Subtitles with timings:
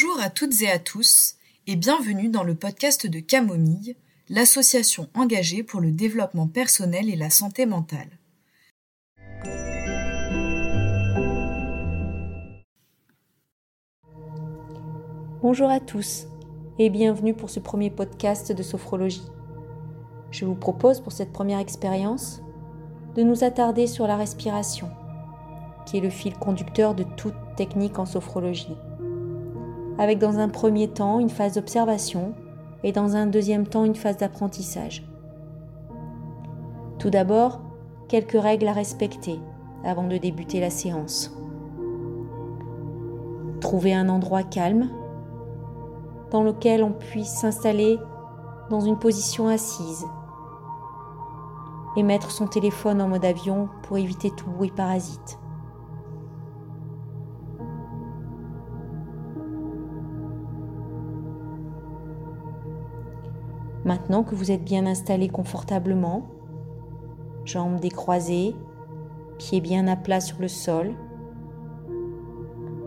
[0.00, 1.34] Bonjour à toutes et à tous
[1.66, 3.96] et bienvenue dans le podcast de Camomille,
[4.28, 8.08] l'association engagée pour le développement personnel et la santé mentale.
[15.42, 16.28] Bonjour à tous
[16.78, 19.26] et bienvenue pour ce premier podcast de sophrologie.
[20.30, 22.40] Je vous propose pour cette première expérience
[23.16, 24.90] de nous attarder sur la respiration,
[25.86, 28.76] qui est le fil conducteur de toute technique en sophrologie
[29.98, 32.34] avec dans un premier temps une phase d'observation
[32.84, 35.04] et dans un deuxième temps une phase d'apprentissage.
[36.98, 37.60] Tout d'abord,
[38.08, 39.40] quelques règles à respecter
[39.84, 41.36] avant de débuter la séance.
[43.60, 44.88] Trouver un endroit calme
[46.30, 47.98] dans lequel on puisse s'installer
[48.70, 50.06] dans une position assise
[51.96, 55.38] et mettre son téléphone en mode avion pour éviter tout bruit parasite.
[63.88, 66.28] Maintenant que vous êtes bien installé confortablement,
[67.46, 68.54] jambes décroisées,
[69.38, 70.92] pieds bien à plat sur le sol,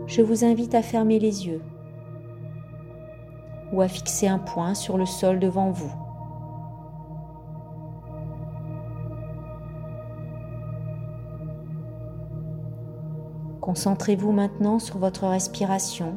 [0.06, 1.60] je vous invite à fermer les yeux
[3.72, 5.90] ou à fixer un point sur le sol devant vous.
[13.60, 16.14] Concentrez-vous maintenant sur votre respiration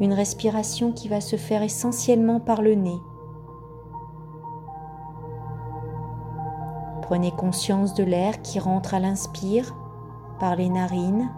[0.00, 3.00] une respiration qui va se faire essentiellement par le nez.
[7.02, 9.74] Prenez conscience de l'air qui rentre à l'inspire
[10.40, 11.30] par les narines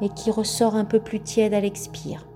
[0.00, 2.26] et qui ressort un peu plus tiède à l'expire.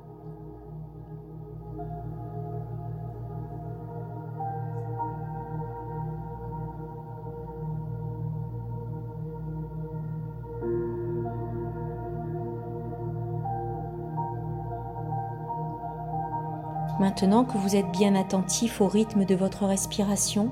[17.00, 20.50] Maintenant que vous êtes bien attentif au rythme de votre respiration,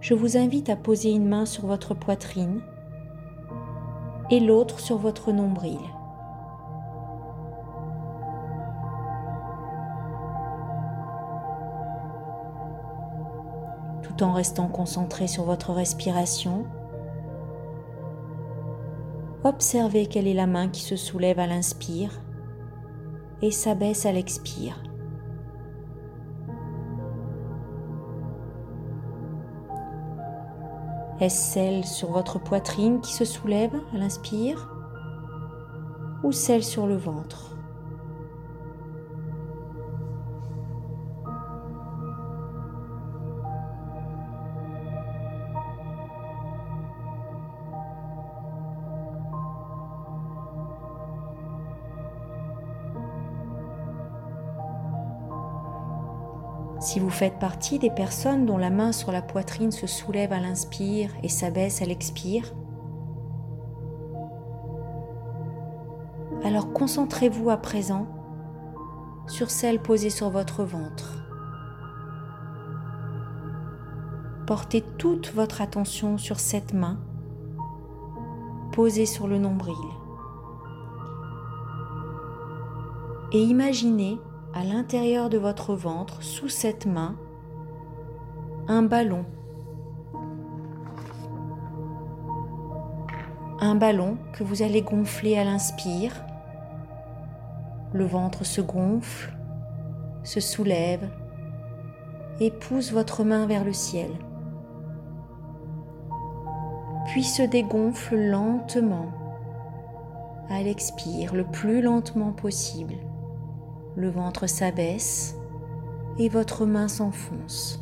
[0.00, 2.60] je vous invite à poser une main sur votre poitrine
[4.30, 5.78] et l'autre sur votre nombril.
[14.02, 16.66] Tout en restant concentré sur votre respiration,
[19.42, 22.20] observez quelle est la main qui se soulève à l'inspire
[23.44, 24.82] et s'abaisse à l'expire.
[31.20, 34.70] Est-ce celle sur votre poitrine qui se soulève à l'inspire
[36.22, 37.53] ou celle sur le ventre?
[56.80, 60.40] Si vous faites partie des personnes dont la main sur la poitrine se soulève à
[60.40, 62.52] l'inspire et s'abaisse à l'expire,
[66.44, 68.06] alors concentrez-vous à présent
[69.26, 71.24] sur celle posée sur votre ventre.
[74.46, 76.98] Portez toute votre attention sur cette main
[78.72, 79.74] posée sur le nombril.
[83.32, 84.20] Et imaginez
[84.54, 87.16] à l'intérieur de votre ventre, sous cette main,
[88.68, 89.24] un ballon.
[93.60, 96.24] Un ballon que vous allez gonfler à l'inspire.
[97.92, 99.36] Le ventre se gonfle,
[100.22, 101.10] se soulève
[102.38, 104.10] et pousse votre main vers le ciel.
[107.06, 109.10] Puis se dégonfle lentement
[110.48, 112.94] à l'expire, le plus lentement possible
[113.96, 115.36] le ventre s'abaisse
[116.18, 117.80] et votre main s'enfonce.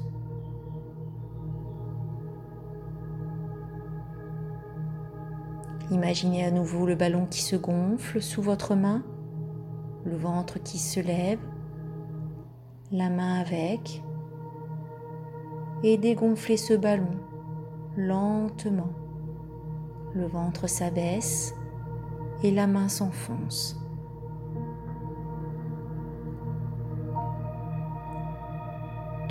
[5.90, 9.02] Imaginez à nouveau le ballon qui se gonfle sous votre main,
[10.04, 11.38] le ventre qui se lève,
[12.90, 14.02] la main avec,
[15.82, 17.18] et dégonflez ce ballon
[17.96, 18.92] lentement.
[20.14, 21.54] Le ventre s'abaisse
[22.42, 23.81] et la main s'enfonce.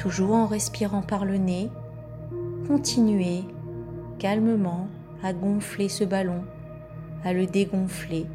[0.01, 1.69] Toujours en respirant par le nez,
[2.67, 3.43] continuez
[4.17, 4.87] calmement
[5.21, 6.43] à gonfler ce ballon,
[7.23, 8.25] à le dégonfler,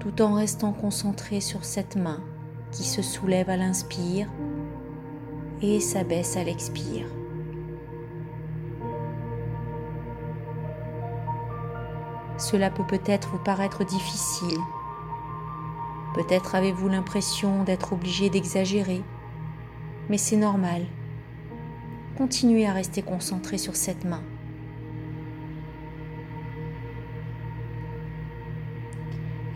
[0.00, 2.20] tout en restant concentré sur cette main
[2.72, 4.28] qui se soulève à l'inspire
[5.62, 7.06] et s'abaisse à l'expire.
[12.36, 14.58] Cela peut peut-être vous paraître difficile.
[16.14, 19.02] Peut-être avez-vous l'impression d'être obligé d'exagérer,
[20.10, 20.82] mais c'est normal.
[22.18, 24.22] Continuez à rester concentré sur cette main.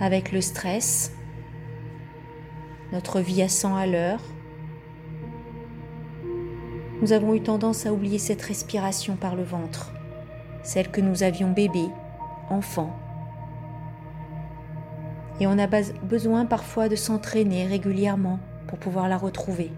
[0.00, 1.12] Avec le stress,
[2.92, 4.20] notre vie à 100 à l'heure,
[7.02, 9.92] nous avons eu tendance à oublier cette respiration par le ventre,
[10.62, 11.86] celle que nous avions bébé,
[12.48, 12.96] enfant.
[15.40, 19.72] Et on a besoin parfois de s'entraîner régulièrement pour pouvoir la retrouver.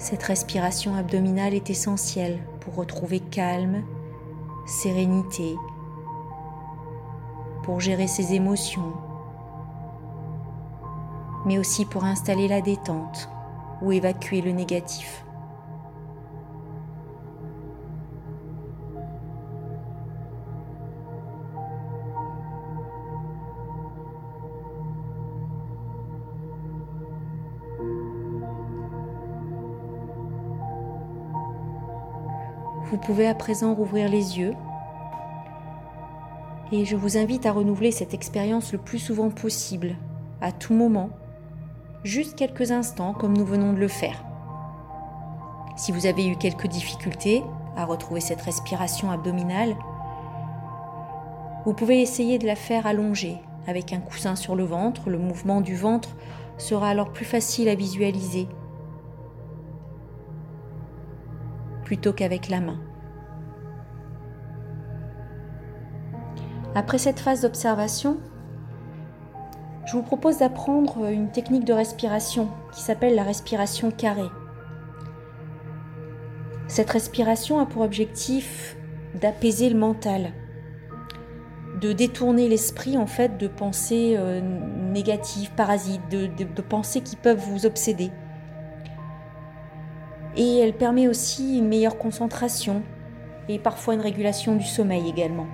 [0.00, 3.84] Cette respiration abdominale est essentielle pour retrouver calme,
[4.66, 5.54] sérénité,
[7.62, 8.94] pour gérer ses émotions,
[11.44, 13.28] mais aussi pour installer la détente
[13.82, 15.22] ou évacuer le négatif.
[32.90, 34.54] Vous pouvez à présent rouvrir les yeux
[36.72, 39.96] et je vous invite à renouveler cette expérience le plus souvent possible,
[40.40, 41.10] à tout moment,
[42.02, 44.24] juste quelques instants comme nous venons de le faire.
[45.76, 47.44] Si vous avez eu quelques difficultés
[47.76, 49.76] à retrouver cette respiration abdominale,
[51.64, 53.38] vous pouvez essayer de la faire allongée
[53.68, 55.10] avec un coussin sur le ventre.
[55.10, 56.16] Le mouvement du ventre
[56.58, 58.48] sera alors plus facile à visualiser
[61.90, 62.78] plutôt qu'avec la main.
[66.76, 68.18] Après cette phase d'observation,
[69.86, 74.30] je vous propose d'apprendre une technique de respiration qui s'appelle la respiration carrée.
[76.68, 78.76] Cette respiration a pour objectif
[79.20, 80.30] d'apaiser le mental,
[81.80, 84.40] de détourner l'esprit en fait de pensées euh,
[84.92, 88.12] négatives, parasites, de, de pensées qui peuvent vous obséder.
[90.36, 92.82] Et elle permet aussi une meilleure concentration
[93.48, 95.46] et parfois une régulation du sommeil également.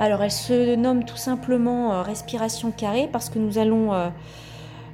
[0.00, 4.10] Alors elle se nomme tout simplement euh, respiration carrée parce que nous allons, euh,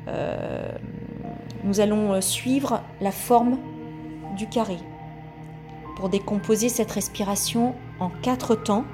[0.09, 0.69] euh,
[1.63, 3.59] nous allons suivre la forme
[4.37, 4.79] du carré
[5.97, 8.85] pour décomposer cette respiration en quatre temps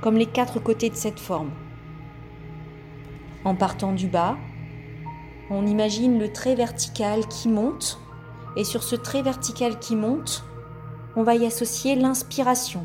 [0.00, 1.50] comme les quatre côtés de cette forme.
[3.44, 4.36] En partant du bas,
[5.52, 7.98] on imagine le trait vertical qui monte
[8.56, 10.44] et sur ce trait vertical qui monte,
[11.16, 12.84] on va y associer l'inspiration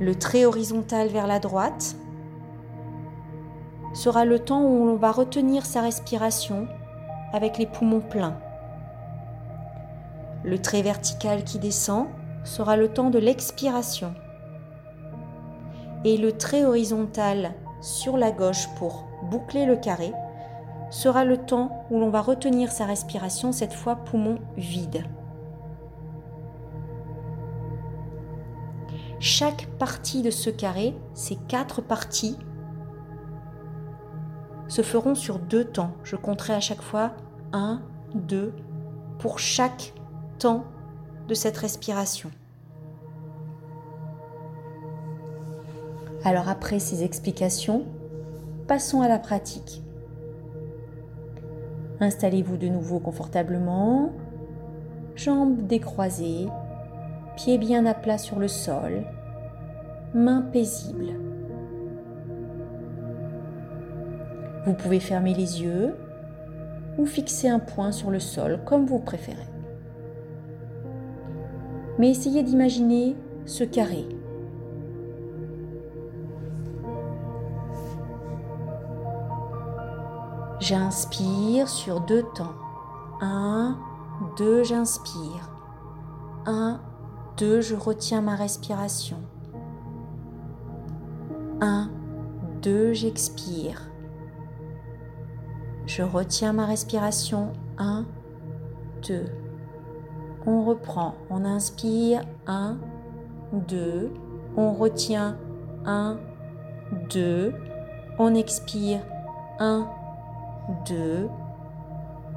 [0.00, 1.94] le trait horizontal vers la droite
[3.92, 6.66] sera le temps où l'on va retenir sa respiration
[7.34, 8.38] avec les poumons pleins.
[10.42, 12.06] Le trait vertical qui descend
[12.44, 14.14] sera le temps de l'expiration.
[16.06, 17.52] Et le trait horizontal
[17.82, 20.12] sur la gauche pour boucler le carré
[20.90, 25.04] sera le temps où l'on va retenir sa respiration, cette fois poumon vide.
[29.20, 32.38] Chaque partie de ce carré, ces quatre parties,
[34.66, 35.92] se feront sur deux temps.
[36.04, 37.12] Je compterai à chaque fois
[37.52, 37.82] un,
[38.14, 38.54] deux,
[39.18, 39.92] pour chaque
[40.38, 40.64] temps
[41.28, 42.30] de cette respiration.
[46.24, 47.84] Alors après ces explications,
[48.70, 49.82] passons à la pratique.
[51.98, 54.12] Installez-vous de nouveau confortablement,
[55.16, 56.46] jambes décroisées,
[57.34, 59.02] pieds bien à plat sur le sol,
[60.14, 61.14] mains paisibles.
[64.66, 65.96] Vous pouvez fermer les yeux
[66.96, 69.48] ou fixer un point sur le sol comme vous préférez.
[71.98, 74.06] Mais essayez d'imaginer ce carré.
[80.70, 82.54] J'inspire sur deux temps.
[83.20, 83.76] Un,
[84.36, 85.50] deux, j'inspire.
[86.46, 86.78] Un,
[87.38, 89.16] 2, je retiens ma respiration.
[91.60, 91.90] 1,
[92.62, 93.90] 2, j'expire.
[95.86, 97.52] Je retiens ma respiration.
[97.78, 98.06] 1,
[99.08, 99.24] 2.
[100.46, 101.16] On reprend.
[101.30, 102.22] On inspire.
[102.46, 102.78] 1,
[103.54, 104.12] 2.
[104.56, 105.36] On retient.
[105.84, 106.16] 1,
[107.12, 107.54] 2.
[108.20, 109.00] On expire.
[109.58, 109.99] 1, 2.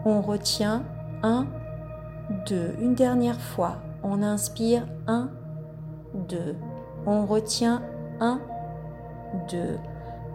[0.06, 0.84] On retient.
[1.24, 1.48] 1,
[2.48, 2.76] 2.
[2.82, 3.78] Une dernière fois.
[4.04, 5.30] On inspire 1,
[6.30, 6.56] 2.
[7.06, 7.82] On retient
[8.20, 8.40] 1,
[9.50, 9.78] 2.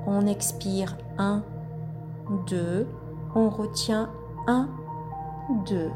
[0.06, 1.42] On expire 1,
[2.48, 2.86] 2.
[3.34, 4.10] On retient
[4.46, 4.68] 1,
[5.66, 5.90] 2.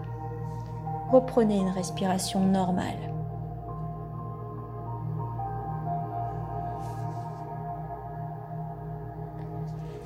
[1.13, 3.13] reprenez une respiration normale.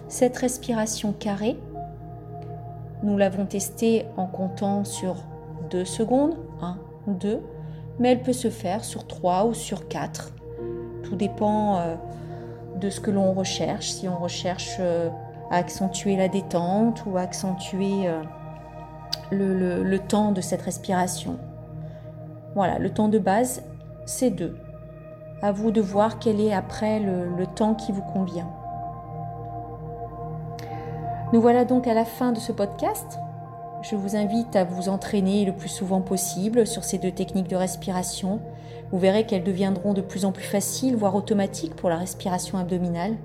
[0.09, 1.59] Cette respiration carrée,
[3.07, 5.15] nous l'avons testée en comptant sur
[5.71, 7.41] 2 secondes, 1, 2,
[8.01, 10.33] mais elle peut se faire sur 3 ou sur 4.
[11.05, 11.95] Tout dépend euh,
[12.81, 15.09] de ce que l'on recherche, si on recherche euh,
[15.53, 18.23] à accentuer la détente ou accentuer euh,
[19.31, 21.39] le, temps de cette respiration.
[22.57, 23.63] Voilà, le temps de base,
[24.05, 24.57] c'est 2.
[25.43, 28.49] À vous de voir quel est après le temps qui vous convient.
[31.33, 33.19] Nous voilà donc à la fin de ce podcast.
[33.83, 37.57] Je vous invite à vous entraîner le plus souvent possible sur ces deux techniques de
[37.57, 38.41] respiration.
[38.93, 43.17] Vous verrez qu'elles deviendront de plus en plus faciles, voire automatiques pour la respiration abdominale.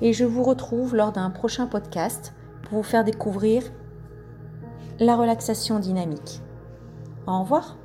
[0.00, 3.62] Et je vous retrouve lors d'un prochain podcast pour vous faire découvrir
[4.98, 6.40] la relaxation dynamique.
[7.26, 7.76] Au revoir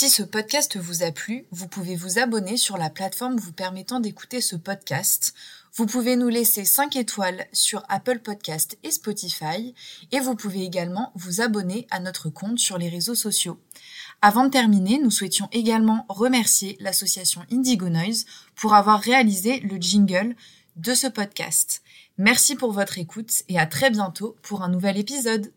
[0.00, 4.00] Si ce podcast vous a plu, vous pouvez vous abonner sur la plateforme vous permettant
[4.00, 5.34] d'écouter ce podcast.
[5.74, 9.74] Vous pouvez nous laisser 5 étoiles sur Apple Podcast et Spotify
[10.10, 13.60] et vous pouvez également vous abonner à notre compte sur les réseaux sociaux.
[14.22, 18.24] Avant de terminer, nous souhaitions également remercier l'association Indigo Noise
[18.56, 20.34] pour avoir réalisé le jingle
[20.76, 21.82] de ce podcast.
[22.16, 25.52] Merci pour votre écoute et à très bientôt pour un nouvel épisode.